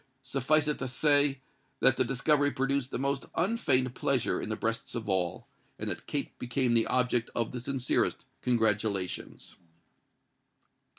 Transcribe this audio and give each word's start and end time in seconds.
Suffice 0.23 0.67
it 0.67 0.79
to 0.79 0.87
say, 0.87 1.41
that 1.79 1.95
the 1.95 2.03
discovery 2.03 2.49
produced 2.49 2.89
the 2.89 2.97
most 2.97 3.27
unfeigned 3.35 3.93
pleasure 3.93 4.41
in 4.41 4.49
the 4.49 4.55
breasts 4.55 4.95
of 4.95 5.07
all, 5.07 5.45
and 5.77 5.91
that 5.91 6.07
Kate 6.07 6.39
became 6.39 6.73
the 6.73 6.87
object 6.87 7.29
of 7.35 7.51
the 7.51 7.59
sincerest 7.59 8.25
congratulations. 8.41 9.57